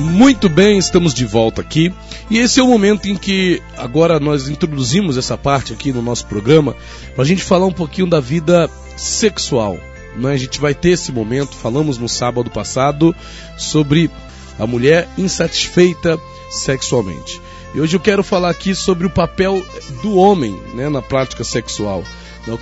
Muito 0.00 0.48
bem, 0.48 0.78
estamos 0.78 1.12
de 1.12 1.26
volta 1.26 1.60
aqui. 1.60 1.92
E 2.30 2.38
esse 2.38 2.58
é 2.58 2.62
o 2.62 2.66
momento 2.66 3.06
em 3.06 3.14
que 3.14 3.62
agora 3.76 4.18
nós 4.18 4.48
introduzimos 4.48 5.18
essa 5.18 5.36
parte 5.36 5.74
aqui 5.74 5.92
no 5.92 6.00
nosso 6.00 6.24
programa 6.26 6.74
para 7.14 7.22
a 7.22 7.26
gente 7.26 7.42
falar 7.42 7.66
um 7.66 7.72
pouquinho 7.72 8.08
da 8.08 8.18
vida 8.18 8.70
sexual. 8.96 9.78
Né? 10.16 10.32
A 10.32 10.36
gente 10.38 10.58
vai 10.58 10.74
ter 10.74 10.92
esse 10.92 11.12
momento, 11.12 11.54
falamos 11.54 11.98
no 11.98 12.08
sábado 12.08 12.50
passado 12.50 13.14
sobre 13.58 14.10
a 14.58 14.66
mulher 14.66 15.06
insatisfeita 15.18 16.18
sexualmente. 16.50 17.38
E 17.74 17.80
hoje 17.80 17.94
eu 17.94 18.00
quero 18.00 18.24
falar 18.24 18.48
aqui 18.48 18.74
sobre 18.74 19.06
o 19.06 19.10
papel 19.10 19.62
do 20.02 20.16
homem 20.16 20.58
né, 20.74 20.88
na 20.88 21.02
prática 21.02 21.44
sexual. 21.44 22.02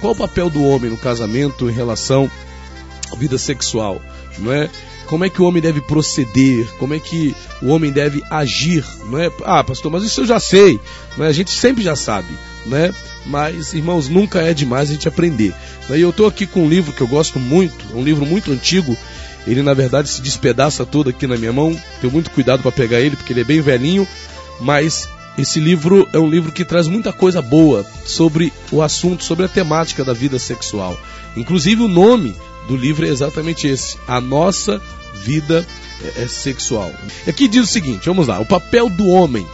Qual 0.00 0.12
o 0.12 0.16
papel 0.16 0.50
do 0.50 0.64
homem 0.64 0.90
no 0.90 0.96
casamento 0.96 1.70
em 1.70 1.72
relação 1.72 2.28
à 3.12 3.16
vida 3.16 3.38
sexual? 3.38 4.02
Não 4.38 4.52
é? 4.52 4.68
Como 5.08 5.24
é 5.24 5.30
que 5.30 5.40
o 5.40 5.46
homem 5.46 5.62
deve 5.62 5.80
proceder, 5.80 6.68
como 6.78 6.94
é 6.94 7.00
que 7.00 7.34
o 7.62 7.68
homem 7.68 7.90
deve 7.90 8.22
agir, 8.30 8.84
não 9.06 9.18
é? 9.18 9.30
Ah, 9.42 9.64
pastor, 9.64 9.90
mas 9.90 10.04
isso 10.04 10.20
eu 10.20 10.26
já 10.26 10.38
sei, 10.38 10.78
não 11.16 11.24
é? 11.24 11.28
A 11.28 11.32
gente 11.32 11.50
sempre 11.50 11.82
já 11.82 11.96
sabe, 11.96 12.28
né? 12.66 12.94
Mas, 13.24 13.72
irmãos, 13.72 14.08
nunca 14.08 14.40
é 14.40 14.52
demais 14.52 14.90
a 14.90 14.92
gente 14.92 15.08
aprender. 15.08 15.54
E 15.90 16.00
eu 16.00 16.10
estou 16.10 16.26
aqui 16.26 16.46
com 16.46 16.64
um 16.64 16.68
livro 16.68 16.92
que 16.92 17.00
eu 17.00 17.08
gosto 17.08 17.40
muito, 17.40 17.96
um 17.96 18.02
livro 18.02 18.26
muito 18.26 18.52
antigo. 18.52 18.96
Ele, 19.46 19.62
na 19.62 19.72
verdade, 19.72 20.08
se 20.08 20.20
despedaça 20.20 20.84
todo 20.84 21.08
aqui 21.08 21.26
na 21.26 21.36
minha 21.36 21.52
mão. 21.52 21.74
Tenho 22.00 22.12
muito 22.12 22.30
cuidado 22.30 22.62
para 22.62 22.70
pegar 22.70 23.00
ele, 23.00 23.16
porque 23.16 23.32
ele 23.32 23.40
é 23.40 23.44
bem 23.44 23.62
velhinho. 23.62 24.06
Mas 24.60 25.08
esse 25.38 25.58
livro 25.58 26.06
é 26.12 26.18
um 26.18 26.28
livro 26.28 26.52
que 26.52 26.64
traz 26.64 26.86
muita 26.86 27.12
coisa 27.12 27.40
boa 27.40 27.86
sobre 28.04 28.52
o 28.70 28.82
assunto, 28.82 29.24
sobre 29.24 29.46
a 29.46 29.48
temática 29.48 30.04
da 30.04 30.12
vida 30.12 30.38
sexual. 30.38 30.98
Inclusive, 31.34 31.82
o 31.82 31.88
nome 31.88 32.34
do 32.68 32.76
livro 32.76 33.06
é 33.06 33.08
exatamente 33.08 33.66
esse: 33.66 33.98
A 34.06 34.20
Nossa 34.20 34.80
vida 35.14 35.66
é, 36.02 36.22
é, 36.22 36.28
sexual. 36.28 36.92
Aqui 37.26 37.48
diz 37.48 37.64
o 37.64 37.72
seguinte, 37.72 38.06
vamos 38.06 38.28
lá, 38.28 38.38
o 38.38 38.46
papel 38.46 38.88
do 38.88 39.08
homem 39.08 39.46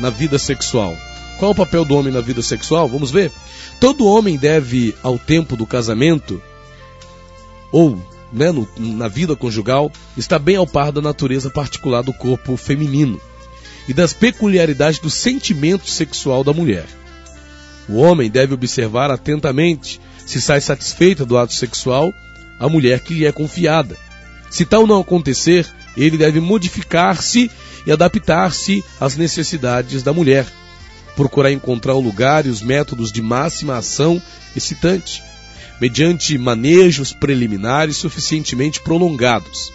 na 0.00 0.10
vida 0.10 0.38
sexual. 0.38 0.96
Qual 1.38 1.50
é 1.50 1.52
o 1.52 1.56
papel 1.56 1.84
do 1.84 1.94
homem 1.96 2.12
na 2.12 2.20
vida 2.20 2.42
sexual? 2.42 2.88
Vamos 2.88 3.10
ver. 3.10 3.30
Todo 3.78 4.06
homem 4.06 4.36
deve, 4.36 4.94
ao 5.02 5.18
tempo 5.18 5.56
do 5.56 5.66
casamento, 5.66 6.42
ou 7.72 7.98
né, 8.32 8.50
no, 8.50 8.68
na 8.76 9.08
vida 9.08 9.36
conjugal, 9.36 9.90
estar 10.16 10.38
bem 10.38 10.56
ao 10.56 10.66
par 10.66 10.92
da 10.92 11.00
natureza 11.00 11.50
particular 11.50 12.02
do 12.02 12.12
corpo 12.12 12.56
feminino 12.56 13.20
e 13.88 13.94
das 13.94 14.12
peculiaridades 14.12 15.00
do 15.00 15.08
sentimento 15.08 15.88
sexual 15.88 16.44
da 16.44 16.52
mulher. 16.52 16.86
O 17.88 17.96
homem 17.96 18.30
deve 18.30 18.54
observar 18.54 19.10
atentamente 19.10 20.00
se 20.26 20.40
sai 20.40 20.60
satisfeita 20.60 21.24
do 21.24 21.36
ato 21.36 21.54
sexual 21.54 22.12
a 22.60 22.68
mulher 22.68 23.00
que 23.00 23.14
lhe 23.14 23.26
é 23.26 23.32
confiada 23.32 23.96
se 24.50 24.64
tal 24.64 24.84
não 24.84 25.00
acontecer, 25.00 25.66
ele 25.96 26.18
deve 26.18 26.40
modificar-se 26.40 27.48
e 27.86 27.92
adaptar-se 27.92 28.84
às 29.00 29.16
necessidades 29.16 30.02
da 30.02 30.12
mulher. 30.12 30.44
Procurar 31.14 31.52
encontrar 31.52 31.94
o 31.94 32.00
lugar 32.00 32.44
e 32.44 32.48
os 32.48 32.60
métodos 32.60 33.12
de 33.12 33.22
máxima 33.22 33.76
ação 33.76 34.20
excitante, 34.56 35.22
mediante 35.80 36.36
manejos 36.36 37.12
preliminares 37.12 37.96
suficientemente 37.96 38.80
prolongados. 38.80 39.72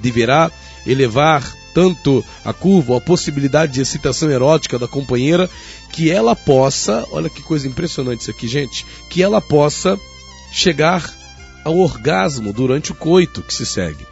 Deverá 0.00 0.50
elevar 0.86 1.42
tanto 1.74 2.24
a 2.44 2.52
curva, 2.52 2.98
a 2.98 3.00
possibilidade 3.00 3.72
de 3.72 3.80
excitação 3.80 4.30
erótica 4.30 4.78
da 4.78 4.86
companheira, 4.86 5.50
que 5.90 6.10
ela 6.10 6.36
possa, 6.36 7.06
olha 7.10 7.30
que 7.30 7.42
coisa 7.42 7.66
impressionante 7.66 8.20
isso 8.20 8.30
aqui, 8.30 8.46
gente, 8.46 8.86
que 9.08 9.22
ela 9.22 9.40
possa 9.40 9.98
chegar 10.52 11.21
ao 11.64 11.76
orgasmo 11.76 12.52
durante 12.52 12.92
o 12.92 12.94
coito 12.94 13.42
que 13.42 13.54
se 13.54 13.66
segue. 13.66 14.06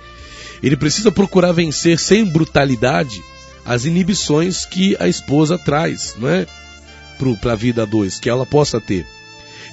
Ele 0.62 0.76
precisa 0.76 1.10
procurar 1.10 1.52
vencer 1.52 1.98
sem 1.98 2.24
brutalidade 2.24 3.22
as 3.64 3.84
inibições 3.84 4.64
que 4.64 4.96
a 4.98 5.08
esposa 5.08 5.58
traz, 5.58 6.16
não 6.18 6.28
é? 6.28 6.46
Para 7.40 7.52
a 7.52 7.56
vida 7.56 7.82
a 7.82 7.86
dois, 7.86 8.18
que 8.18 8.30
ela 8.30 8.46
possa 8.46 8.80
ter. 8.80 9.06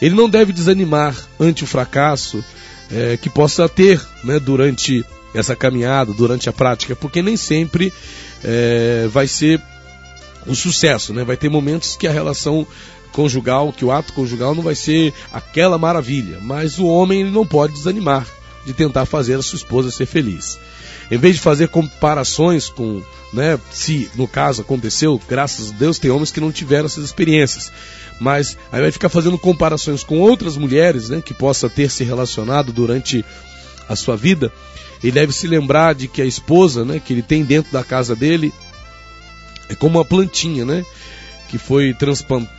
Ele 0.02 0.16
não 0.16 0.30
deve 0.30 0.52
desanimar 0.52 1.16
ante 1.40 1.64
o 1.64 1.68
fracasso 1.68 2.44
é, 2.92 3.18
que 3.18 3.30
possa 3.30 3.68
ter 3.68 4.02
né, 4.24 4.40
durante 4.40 5.06
essa 5.34 5.56
caminhada, 5.56 6.14
durante 6.14 6.50
a 6.50 6.54
prática, 6.54 6.96
porque 6.96 7.22
nem 7.22 7.38
sempre 7.38 7.94
é, 8.44 9.08
vai 9.10 9.28
ser 9.28 9.62
um 10.46 10.56
sucesso, 10.56 11.14
né? 11.14 11.24
Vai 11.24 11.36
ter 11.36 11.50
momentos 11.50 11.96
que 11.96 12.08
a 12.08 12.12
relação 12.12 12.66
conjugal, 13.12 13.74
que 13.74 13.86
o 13.86 13.92
ato 13.92 14.14
conjugal 14.14 14.54
não 14.54 14.64
vai 14.64 14.76
ser 14.76 15.14
aquela 15.32 15.78
maravilha, 15.78 16.40
mas 16.42 16.80
o 16.80 16.86
homem 16.86 17.22
ele 17.22 17.32
não 17.32 17.46
pode 17.46 17.74
desanimar 17.74 18.26
de 18.66 18.74
tentar 18.74 19.06
fazer 19.06 19.36
a 19.36 19.42
sua 19.42 19.58
esposa 19.58 19.92
ser 19.92 20.06
feliz. 20.06 20.60
Em 21.10 21.18
vez 21.18 21.36
de 21.36 21.42
fazer 21.42 21.70
comparações 21.70 22.70
com, 22.70 23.02
né, 23.32 23.58
se 23.72 24.10
no 24.16 24.28
caso 24.28 24.62
aconteceu, 24.62 25.20
graças 25.28 25.70
a 25.72 25.74
Deus 25.74 26.00
tem 26.00 26.12
homens 26.12 26.32
que 26.32 26.42
não 26.42 26.52
tiveram 26.52 26.86
essas 26.86 27.06
experiências. 27.06 27.72
Mas 28.20 28.58
aí 28.72 28.82
vai 28.82 28.92
ficar 28.92 29.10
fazendo 29.10 29.38
comparações 29.38 30.04
com 30.04 30.20
outras 30.20 30.58
mulheres, 30.58 31.10
né, 31.10 31.22
que 31.22 31.34
possa 31.34 31.70
ter 31.70 31.90
se 31.90 32.04
relacionado 32.04 32.74
durante 32.74 33.24
a 33.88 33.96
sua 33.96 34.18
vida. 34.18 34.52
Ele 35.02 35.14
deve 35.14 35.32
se 35.32 35.48
lembrar 35.48 35.96
de 35.96 36.08
que 36.08 36.22
a 36.22 36.26
esposa, 36.26 36.84
né, 36.84 37.00
que 37.00 37.14
ele 37.14 37.22
tem 37.22 37.44
dentro 37.44 37.72
da 37.72 37.84
casa 37.84 38.16
dele, 38.16 38.52
é 39.70 39.76
como 39.76 39.98
uma 39.98 40.06
plantinha, 40.06 40.66
né? 40.66 40.86
Que 41.48 41.58
foi 41.58 41.96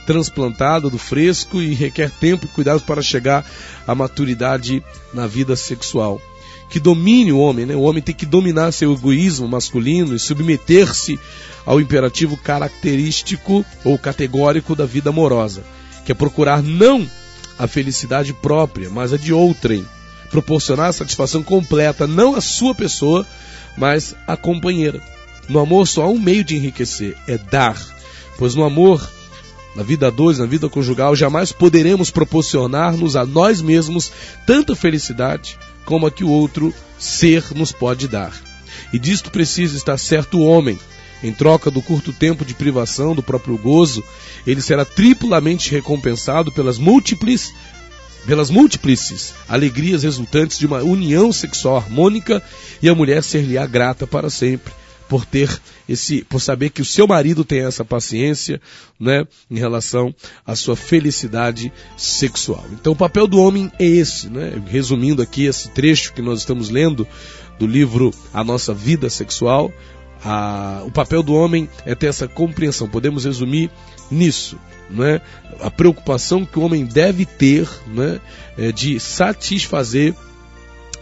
transplantada 0.07 0.89
do 0.89 0.99
fresco 0.99 1.61
e 1.61 1.75
requer 1.75 2.11
tempo 2.11 2.47
e 2.47 2.49
cuidado 2.49 2.81
para 2.81 3.03
chegar 3.03 3.45
à 3.87 3.95
maturidade 3.95 4.83
na 5.13 5.27
vida 5.27 5.55
sexual 5.57 6.21
que 6.69 6.79
domine 6.79 7.33
o 7.33 7.39
homem, 7.39 7.65
né? 7.65 7.75
O 7.75 7.83
homem 7.83 8.03
tem 8.03 8.15
que 8.15 8.27
dominar 8.27 8.73
seu 8.73 8.93
egoísmo 8.93 9.49
masculino 9.49 10.15
e 10.15 10.19
submeter-se 10.19 11.19
ao 11.65 11.81
imperativo 11.81 12.37
característico 12.37 13.65
ou 13.85 13.99
categórico 13.99 14.75
da 14.75 14.85
vida 14.85 15.11
amorosa, 15.11 15.65
que 16.05 16.13
é 16.13 16.15
procurar 16.15 16.63
não 16.63 17.09
a 17.59 17.67
felicidade 17.67 18.33
própria, 18.33 18.91
mas 18.91 19.13
a 19.13 19.17
de 19.17 19.33
outrem, 19.33 19.85
proporcionar 20.31 20.89
a 20.89 20.93
satisfação 20.93 21.43
completa 21.43 22.07
não 22.07 22.35
à 22.35 22.41
sua 22.41 22.75
pessoa, 22.75 23.27
mas 23.77 24.15
à 24.27 24.37
companheira. 24.37 25.01
No 25.49 25.59
amor 25.59 25.87
só 25.89 26.05
há 26.05 26.09
um 26.09 26.19
meio 26.19 26.45
de 26.45 26.57
enriquecer, 26.57 27.17
é 27.27 27.39
dar, 27.39 27.77
pois 28.39 28.55
no 28.55 28.65
amor 28.65 29.07
na 29.75 29.83
vida 29.83 30.09
a 30.09 30.11
dois, 30.11 30.39
na 30.39 30.47
vida 30.47 30.69
conjugal, 30.69 31.15
jamais 31.15 31.53
poderemos 31.53 32.11
proporcionar-nos 32.11 33.15
a 33.15 33.25
nós 33.25 33.61
mesmos 33.61 34.11
tanta 34.47 34.75
felicidade 34.75 35.59
como 35.85 36.07
a 36.07 36.11
que 36.11 36.25
o 36.25 36.31
outro 36.31 36.75
ser 36.99 37.45
nos 37.55 37.71
pode 37.71 38.09
dar. 38.09 38.33
E 38.93 38.99
disto 38.99 39.31
precisa 39.31 39.77
estar 39.77 39.99
certo 39.99 40.39
o 40.39 40.45
homem. 40.45 40.79
Em 41.23 41.33
troca 41.33 41.71
do 41.71 41.83
curto 41.83 42.13
tempo 42.13 42.45
de 42.45 42.55
privação 42.55 43.15
do 43.15 43.23
próprio 43.23 43.57
gozo, 43.59 44.03
ele 44.47 44.63
será 44.63 44.85
triplamente 44.85 45.71
recompensado 45.71 46.51
pelas 46.51 46.79
múltiplas 46.79 47.53
pelas 48.27 48.51
múltiples 48.51 49.33
alegrias 49.49 50.03
resultantes 50.03 50.59
de 50.59 50.67
uma 50.67 50.83
união 50.83 51.33
sexual 51.33 51.77
harmônica 51.77 52.43
e 52.83 52.89
a 52.89 52.95
mulher 52.95 53.23
ser-lhe-á 53.23 53.65
grata 53.65 54.07
para 54.07 54.29
sempre 54.29 54.73
por 55.09 55.25
ter 55.25 55.61
esse, 55.89 56.23
por 56.25 56.41
saber 56.41 56.71
que 56.71 56.83
o 56.83 56.85
seu 56.85 57.07
marido 57.07 57.45
tem 57.45 57.65
essa 57.65 57.85
paciência, 57.85 58.61
né, 59.01 59.27
em 59.51 59.59
relação 59.59 60.15
à 60.47 60.55
sua 60.55 60.77
felicidade 60.77 61.73
sexual. 61.97 62.65
Então 62.73 62.93
o 62.93 62.97
papel 62.97 63.27
do 63.27 63.41
homem 63.41 63.73
é 63.79 63.85
esse, 63.85 64.29
né? 64.29 64.63
Resumindo 64.67 65.23
aqui 65.23 65.45
esse 65.45 65.71
trecho 65.71 66.13
que 66.13 66.23
nós 66.23 66.41
estamos 66.41 66.69
lendo 66.69 67.07
do 67.59 67.67
livro 67.67 68.13
A 68.33 68.45
Nossa 68.45 68.75
Vida 68.75 69.09
Sexual, 69.09 69.73
a, 70.23 70.83
o 70.85 70.91
papel 70.91 71.23
do 71.23 71.35
homem 71.35 71.69
é 71.85 71.95
ter 71.95 72.07
essa 72.07 72.27
compreensão. 72.27 72.89
Podemos 72.89 73.25
resumir 73.25 73.71
nisso, 74.11 74.59
né? 74.91 75.21
A 75.61 75.71
preocupação 75.71 76.45
que 76.45 76.59
o 76.59 76.63
homem 76.63 76.85
deve 76.85 77.25
ter, 77.25 77.69
né, 77.87 78.21
é 78.57 78.73
de 78.73 78.99
satisfazer 78.99 80.15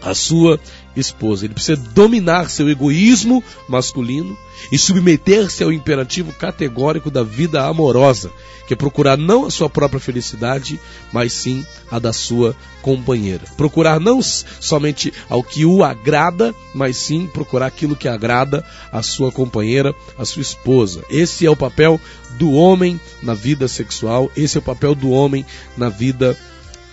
a 0.01 0.13
sua 0.13 0.59
esposa. 0.99 1.45
Ele 1.45 1.53
precisa 1.53 1.81
dominar 1.93 2.49
seu 2.49 2.69
egoísmo 2.69 3.43
masculino 3.67 4.37
e 4.71 4.77
submeter-se 4.77 5.63
ao 5.63 5.71
imperativo 5.71 6.33
categórico 6.33 7.11
da 7.11 7.23
vida 7.23 7.65
amorosa, 7.65 8.31
que 8.67 8.73
é 8.73 8.77
procurar 8.77 9.17
não 9.17 9.45
a 9.45 9.51
sua 9.51 9.69
própria 9.69 9.99
felicidade, 9.99 10.79
mas 11.11 11.31
sim 11.33 11.65
a 11.89 11.99
da 11.99 12.11
sua 12.11 12.55
companheira. 12.81 13.43
Procurar 13.55 13.99
não 13.99 14.21
somente 14.21 15.13
ao 15.29 15.43
que 15.43 15.65
o 15.65 15.83
agrada, 15.83 16.53
mas 16.73 16.97
sim 16.97 17.27
procurar 17.27 17.67
aquilo 17.67 17.95
que 17.95 18.07
agrada 18.07 18.65
a 18.91 19.01
sua 19.01 19.31
companheira, 19.31 19.95
a 20.17 20.25
sua 20.25 20.41
esposa. 20.41 21.03
Esse 21.09 21.45
é 21.45 21.49
o 21.49 21.55
papel 21.55 21.99
do 22.37 22.51
homem 22.51 22.99
na 23.21 23.33
vida 23.33 23.67
sexual, 23.67 24.31
esse 24.35 24.57
é 24.57 24.59
o 24.59 24.63
papel 24.63 24.93
do 24.93 25.11
homem 25.11 25.45
na 25.77 25.89
vida 25.89 26.37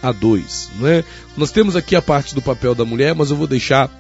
a 0.05 0.13
dois. 0.13 0.71
Não 0.79 0.87
é? 0.87 1.03
Nós 1.37 1.51
temos 1.51 1.75
aqui 1.75 1.97
a 1.97 2.03
parte 2.03 2.35
do 2.35 2.43
papel 2.43 2.75
da 2.75 2.85
mulher, 2.85 3.15
mas 3.15 3.31
eu 3.31 3.37
vou 3.37 3.47
deixar 3.47 3.91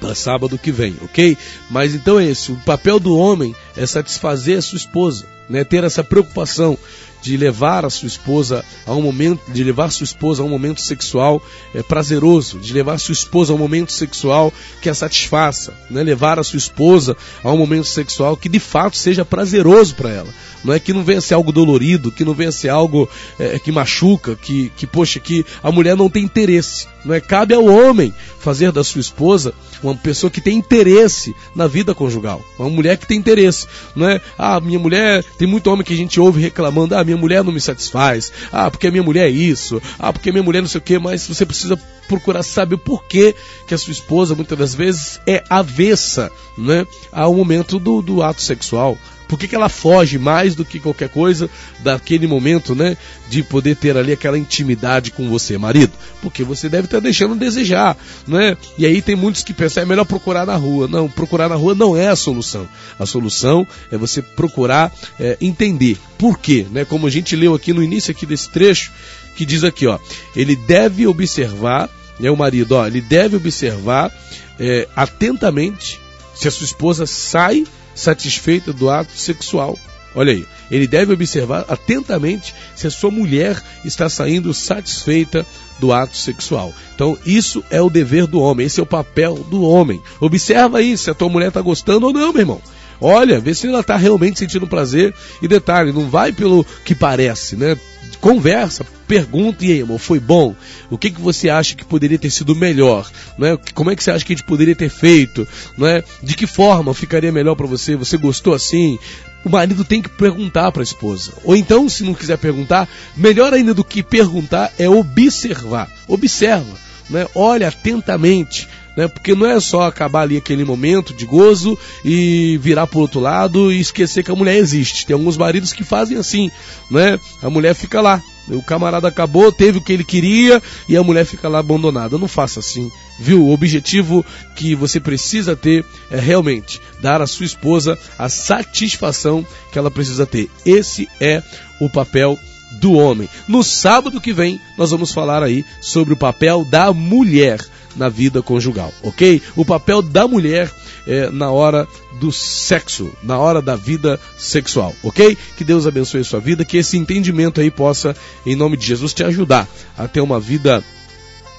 para 0.00 0.14
sábado 0.14 0.58
que 0.58 0.72
vem, 0.72 0.96
ok? 1.02 1.36
Mas 1.70 1.94
então 1.94 2.18
é 2.18 2.24
esse, 2.24 2.50
o 2.50 2.56
papel 2.56 2.98
do 2.98 3.16
homem 3.16 3.54
é 3.76 3.86
satisfazer 3.86 4.58
a 4.58 4.62
sua 4.62 4.78
esposa, 4.78 5.26
né? 5.48 5.62
ter 5.62 5.84
essa 5.84 6.02
preocupação 6.02 6.76
de 7.22 7.36
levar 7.36 7.84
a 7.84 7.90
sua 7.90 8.06
esposa 8.06 8.64
a 8.86 8.92
um 8.92 9.02
momento, 9.02 9.50
de 9.50 9.62
levar 9.62 9.90
sua 9.90 10.04
esposa 10.04 10.42
a 10.42 10.46
um 10.46 10.48
momento 10.48 10.80
sexual 10.80 11.42
é, 11.74 11.82
prazeroso, 11.82 12.58
de 12.58 12.72
levar 12.72 12.98
sua 12.98 13.12
esposa 13.12 13.52
a 13.52 13.56
um 13.56 13.58
momento 13.58 13.92
sexual 13.92 14.52
que 14.80 14.88
a 14.88 14.94
satisfaça, 14.94 15.74
né? 15.90 16.02
levar 16.02 16.38
a 16.38 16.44
sua 16.44 16.58
esposa 16.58 17.16
a 17.42 17.50
um 17.50 17.58
momento 17.58 17.86
sexual 17.86 18.36
que 18.36 18.48
de 18.48 18.60
fato 18.60 18.96
seja 18.96 19.24
prazeroso 19.24 19.94
para 19.94 20.10
ela. 20.10 20.34
Não 20.62 20.74
é 20.74 20.78
que 20.78 20.92
não 20.92 21.02
venha 21.02 21.20
ser 21.20 21.34
algo 21.34 21.52
dolorido, 21.52 22.12
que 22.12 22.24
não 22.24 22.34
venha 22.34 22.52
ser 22.52 22.68
algo 22.68 23.08
é, 23.38 23.58
que 23.58 23.72
machuca, 23.72 24.36
que, 24.36 24.70
que, 24.76 24.86
poxa, 24.86 25.18
que 25.18 25.44
a 25.62 25.72
mulher 25.72 25.96
não 25.96 26.10
tem 26.10 26.24
interesse. 26.24 26.86
Não 27.04 27.14
é? 27.14 27.20
Cabe 27.20 27.54
ao 27.54 27.64
homem 27.64 28.12
fazer 28.38 28.72
da 28.72 28.84
sua 28.84 29.00
esposa 29.00 29.54
uma 29.82 29.94
pessoa 29.94 30.30
que 30.30 30.40
tem 30.40 30.56
interesse 30.56 31.34
na 31.54 31.66
vida 31.66 31.94
conjugal. 31.94 32.42
Uma 32.58 32.68
mulher 32.68 32.96
que 32.96 33.06
tem 33.06 33.18
interesse. 33.18 33.66
Não 33.94 34.08
é? 34.08 34.20
Ah, 34.38 34.60
minha 34.60 34.78
mulher. 34.78 35.24
Tem 35.38 35.48
muito 35.48 35.70
homem 35.70 35.84
que 35.84 35.92
a 35.92 35.96
gente 35.96 36.20
ouve 36.20 36.40
reclamando: 36.40 36.94
ah, 36.94 37.04
minha 37.04 37.16
mulher 37.16 37.42
não 37.42 37.52
me 37.52 37.60
satisfaz. 37.60 38.32
Ah, 38.52 38.70
porque 38.70 38.90
minha 38.90 39.02
mulher 39.02 39.26
é 39.26 39.30
isso. 39.30 39.80
Ah, 39.98 40.12
porque 40.12 40.30
minha 40.30 40.42
mulher 40.42 40.60
não 40.60 40.68
sei 40.68 40.78
o 40.78 40.82
quê. 40.82 40.98
Mas 40.98 41.26
você 41.26 41.46
precisa 41.46 41.80
procurar 42.08 42.42
saber 42.42 42.74
o 42.74 42.78
porquê 42.78 43.34
que 43.66 43.74
a 43.74 43.78
sua 43.78 43.92
esposa 43.92 44.34
muitas 44.34 44.58
das 44.58 44.74
vezes 44.74 45.20
é 45.26 45.44
avessa 45.48 46.30
né, 46.58 46.84
ao 47.12 47.34
momento 47.34 47.78
do, 47.78 48.02
do 48.02 48.22
ato 48.22 48.42
sexual. 48.42 48.98
Por 49.30 49.38
que, 49.38 49.46
que 49.46 49.54
ela 49.54 49.68
foge 49.68 50.18
mais 50.18 50.56
do 50.56 50.64
que 50.64 50.80
qualquer 50.80 51.08
coisa 51.08 51.48
daquele 51.78 52.26
momento, 52.26 52.74
né? 52.74 52.96
De 53.28 53.44
poder 53.44 53.76
ter 53.76 53.96
ali 53.96 54.10
aquela 54.10 54.36
intimidade 54.36 55.12
com 55.12 55.28
você, 55.28 55.56
marido? 55.56 55.92
Porque 56.20 56.42
você 56.42 56.68
deve 56.68 56.86
estar 56.86 56.98
deixando 56.98 57.36
desejar, 57.36 57.96
né? 58.26 58.56
E 58.76 58.84
aí 58.84 59.00
tem 59.00 59.14
muitos 59.14 59.44
que 59.44 59.54
pensam, 59.54 59.84
é 59.84 59.86
melhor 59.86 60.04
procurar 60.04 60.44
na 60.44 60.56
rua. 60.56 60.88
Não, 60.88 61.08
procurar 61.08 61.48
na 61.48 61.54
rua 61.54 61.76
não 61.76 61.96
é 61.96 62.08
a 62.08 62.16
solução. 62.16 62.68
A 62.98 63.06
solução 63.06 63.64
é 63.92 63.96
você 63.96 64.20
procurar 64.20 64.92
é, 65.20 65.38
entender 65.40 65.96
por 66.18 66.36
quê, 66.36 66.66
né? 66.68 66.84
Como 66.84 67.06
a 67.06 67.10
gente 67.10 67.36
leu 67.36 67.54
aqui 67.54 67.72
no 67.72 67.84
início 67.84 68.10
aqui 68.10 68.26
desse 68.26 68.50
trecho, 68.50 68.90
que 69.36 69.46
diz 69.46 69.62
aqui, 69.62 69.86
ó, 69.86 69.96
ele 70.34 70.56
deve 70.56 71.06
observar, 71.06 71.88
né, 72.18 72.28
o 72.32 72.36
marido, 72.36 72.72
ó, 72.72 72.84
ele 72.84 73.00
deve 73.00 73.36
observar 73.36 74.12
é, 74.58 74.88
atentamente 74.96 76.00
se 76.34 76.48
a 76.48 76.50
sua 76.50 76.64
esposa 76.64 77.06
sai 77.06 77.64
satisfeita 77.94 78.72
do 78.72 78.90
ato 78.90 79.12
sexual. 79.12 79.78
Olha 80.14 80.32
aí, 80.32 80.44
ele 80.70 80.88
deve 80.88 81.12
observar 81.12 81.64
atentamente 81.68 82.54
se 82.74 82.86
a 82.86 82.90
sua 82.90 83.10
mulher 83.10 83.60
está 83.84 84.08
saindo 84.08 84.52
satisfeita 84.52 85.46
do 85.78 85.92
ato 85.92 86.16
sexual. 86.16 86.74
Então, 86.94 87.16
isso 87.24 87.62
é 87.70 87.80
o 87.80 87.88
dever 87.88 88.26
do 88.26 88.40
homem, 88.40 88.66
esse 88.66 88.80
é 88.80 88.82
o 88.82 88.86
papel 88.86 89.34
do 89.34 89.62
homem. 89.62 90.02
Observa 90.20 90.78
aí 90.78 90.98
se 90.98 91.10
a 91.10 91.14
tua 91.14 91.28
mulher 91.28 91.48
está 91.48 91.60
gostando 91.60 92.06
ou 92.06 92.12
não, 92.12 92.32
meu 92.32 92.42
irmão. 92.42 92.60
Olha, 93.00 93.40
vê 93.40 93.54
se 93.54 93.66
ela 93.66 93.80
está 93.80 93.96
realmente 93.96 94.38
sentindo 94.38 94.66
prazer. 94.66 95.14
E 95.40 95.48
detalhe, 95.48 95.92
não 95.92 96.08
vai 96.08 96.32
pelo 96.32 96.64
que 96.84 96.94
parece, 96.94 97.56
né? 97.56 97.76
Conversa, 98.18 98.84
pergunta, 99.06 99.64
e 99.64 99.72
aí, 99.72 99.82
amor, 99.82 99.98
foi 99.98 100.20
bom? 100.20 100.54
O 100.90 100.98
que, 100.98 101.10
que 101.10 101.20
você 101.20 101.48
acha 101.48 101.74
que 101.74 101.84
poderia 101.84 102.18
ter 102.18 102.30
sido 102.30 102.54
melhor? 102.54 103.10
Não 103.38 103.46
é? 103.46 103.58
Como 103.74 103.90
é 103.90 103.96
que 103.96 104.02
você 104.02 104.10
acha 104.10 104.24
que 104.24 104.32
a 104.32 104.36
gente 104.36 104.46
poderia 104.46 104.76
ter 104.76 104.88
feito? 104.88 105.46
Não 105.76 105.86
é? 105.86 106.02
De 106.22 106.34
que 106.34 106.46
forma 106.46 106.94
ficaria 106.94 107.32
melhor 107.32 107.54
para 107.54 107.66
você? 107.66 107.96
Você 107.96 108.16
gostou 108.16 108.54
assim? 108.54 108.98
O 109.44 109.48
marido 109.48 109.84
tem 109.84 110.02
que 110.02 110.08
perguntar 110.08 110.70
para 110.70 110.82
a 110.82 110.84
esposa. 110.84 111.32
Ou 111.44 111.56
então, 111.56 111.88
se 111.88 112.04
não 112.04 112.12
quiser 112.12 112.36
perguntar, 112.36 112.88
melhor 113.16 113.54
ainda 113.54 113.72
do 113.72 113.84
que 113.84 114.02
perguntar 114.02 114.72
é 114.78 114.88
observar. 114.88 115.90
Observa, 116.06 116.76
né? 117.10 117.26
olha 117.34 117.68
atentamente 117.68 118.68
né? 118.96 119.08
Porque 119.08 119.34
não 119.34 119.46
é 119.46 119.58
só 119.60 119.82
acabar 119.82 120.22
ali 120.22 120.36
aquele 120.36 120.64
momento 120.64 121.14
de 121.14 121.24
gozo 121.24 121.78
e 122.04 122.58
virar 122.62 122.86
para 122.86 122.98
outro 122.98 123.20
lado 123.20 123.72
e 123.72 123.80
esquecer 123.80 124.22
que 124.22 124.30
a 124.30 124.36
mulher 124.36 124.56
existe. 124.56 125.06
Tem 125.06 125.14
alguns 125.14 125.36
maridos 125.36 125.72
que 125.72 125.84
fazem 125.84 126.18
assim, 126.18 126.50
né? 126.90 127.18
A 127.42 127.48
mulher 127.48 127.74
fica 127.74 128.00
lá. 128.00 128.22
O 128.48 128.62
camarada 128.62 129.06
acabou, 129.06 129.52
teve 129.52 129.78
o 129.78 129.80
que 129.80 129.92
ele 129.92 130.02
queria 130.02 130.60
e 130.88 130.96
a 130.96 131.02
mulher 131.02 131.24
fica 131.24 131.48
lá 131.48 131.60
abandonada. 131.60 132.18
Não 132.18 132.26
faça 132.26 132.58
assim, 132.58 132.90
viu? 133.18 133.46
O 133.46 133.52
objetivo 133.52 134.24
que 134.56 134.74
você 134.74 134.98
precisa 134.98 135.54
ter 135.54 135.84
é 136.10 136.18
realmente 136.18 136.80
dar 137.00 137.22
à 137.22 137.26
sua 137.26 137.46
esposa 137.46 137.96
a 138.18 138.28
satisfação 138.28 139.46
que 139.72 139.78
ela 139.78 139.90
precisa 139.90 140.26
ter. 140.26 140.50
Esse 140.66 141.08
é 141.20 141.42
o 141.80 141.88
papel 141.88 142.36
do 142.72 142.92
homem. 142.92 143.28
No 143.48 143.62
sábado 143.62 144.20
que 144.20 144.32
vem, 144.32 144.60
nós 144.76 144.90
vamos 144.90 145.12
falar 145.12 145.42
aí 145.42 145.64
sobre 145.80 146.14
o 146.14 146.16
papel 146.16 146.64
da 146.64 146.92
mulher 146.92 147.60
na 147.96 148.08
vida 148.08 148.42
conjugal, 148.42 148.92
ok? 149.02 149.42
O 149.56 149.64
papel 149.64 150.00
da 150.00 150.26
mulher 150.28 150.72
é, 151.06 151.28
na 151.30 151.50
hora 151.50 151.88
do 152.20 152.30
sexo, 152.30 153.10
na 153.22 153.38
hora 153.38 153.60
da 153.60 153.74
vida 153.74 154.20
sexual, 154.38 154.94
ok? 155.02 155.36
Que 155.56 155.64
Deus 155.64 155.86
abençoe 155.86 156.20
a 156.20 156.24
sua 156.24 156.40
vida, 156.40 156.64
que 156.64 156.76
esse 156.76 156.96
entendimento 156.96 157.60
aí 157.60 157.70
possa, 157.70 158.14
em 158.46 158.54
nome 158.54 158.76
de 158.76 158.86
Jesus, 158.86 159.12
te 159.12 159.24
ajudar 159.24 159.68
a 159.96 160.06
ter 160.06 160.20
uma 160.20 160.38
vida 160.38 160.84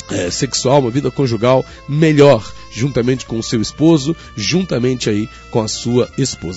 é, 0.10 0.30
sexual, 0.30 0.80
uma 0.80 0.92
vida 0.92 1.10
conjugal 1.10 1.66
melhor, 1.88 2.54
juntamente 2.72 3.26
com 3.26 3.40
o 3.40 3.44
seu 3.44 3.62
esposo, 3.62 4.16
juntamente 4.36 5.10
aí 5.10 5.28
com 5.50 5.62
a 5.62 5.68
sua 5.68 6.10
esposa. 6.18 6.50